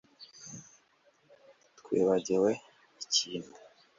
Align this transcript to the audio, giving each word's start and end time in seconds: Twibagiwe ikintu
Twibagiwe 1.79 2.51
ikintu 3.03 3.51